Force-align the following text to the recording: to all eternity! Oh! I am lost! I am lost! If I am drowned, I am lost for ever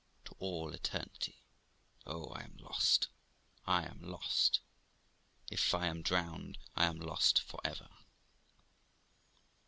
to 0.25 0.35
all 0.39 0.73
eternity! 0.73 1.43
Oh! 2.07 2.31
I 2.31 2.41
am 2.41 2.57
lost! 2.57 3.09
I 3.67 3.83
am 3.85 4.01
lost! 4.01 4.59
If 5.51 5.75
I 5.75 5.85
am 5.85 6.01
drowned, 6.01 6.57
I 6.75 6.85
am 6.87 6.97
lost 6.99 7.39
for 7.39 7.61
ever 7.63 7.87